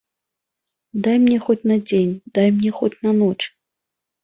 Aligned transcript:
Дай 1.07 1.17
мне 1.25 1.37
хоць 1.45 1.57
на 1.73 1.77
дзень, 1.87 2.17
дай 2.39 2.47
мне 2.57 2.69
хоць 2.81 2.93
на 3.07 3.17
ноч. 3.21 3.39